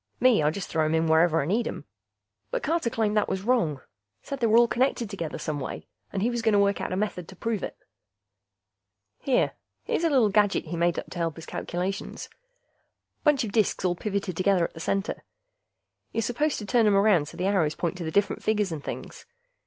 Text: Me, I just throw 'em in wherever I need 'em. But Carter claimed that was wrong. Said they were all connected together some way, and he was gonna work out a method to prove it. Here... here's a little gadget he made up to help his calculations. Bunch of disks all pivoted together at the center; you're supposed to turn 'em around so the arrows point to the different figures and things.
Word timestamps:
Me, 0.19 0.41
I 0.41 0.49
just 0.49 0.67
throw 0.67 0.83
'em 0.83 0.95
in 0.95 1.05
wherever 1.05 1.43
I 1.43 1.45
need 1.45 1.67
'em. 1.67 1.85
But 2.49 2.63
Carter 2.63 2.89
claimed 2.89 3.15
that 3.15 3.29
was 3.29 3.43
wrong. 3.43 3.81
Said 4.23 4.39
they 4.39 4.47
were 4.47 4.57
all 4.57 4.67
connected 4.67 5.11
together 5.11 5.37
some 5.37 5.59
way, 5.59 5.85
and 6.11 6.23
he 6.23 6.31
was 6.31 6.41
gonna 6.41 6.57
work 6.57 6.81
out 6.81 6.91
a 6.91 6.95
method 6.95 7.27
to 7.27 7.35
prove 7.35 7.61
it. 7.61 7.77
Here... 9.19 9.51
here's 9.83 10.03
a 10.03 10.09
little 10.09 10.29
gadget 10.31 10.65
he 10.65 10.75
made 10.75 10.97
up 10.97 11.11
to 11.11 11.19
help 11.19 11.35
his 11.35 11.45
calculations. 11.45 12.29
Bunch 13.23 13.43
of 13.43 13.51
disks 13.51 13.85
all 13.85 13.93
pivoted 13.93 14.35
together 14.35 14.63
at 14.63 14.73
the 14.73 14.79
center; 14.79 15.23
you're 16.11 16.23
supposed 16.23 16.57
to 16.57 16.65
turn 16.65 16.87
'em 16.87 16.95
around 16.95 17.27
so 17.27 17.37
the 17.37 17.45
arrows 17.45 17.75
point 17.75 17.95
to 17.99 18.03
the 18.03 18.09
different 18.09 18.41
figures 18.41 18.71
and 18.71 18.83
things. 18.83 19.27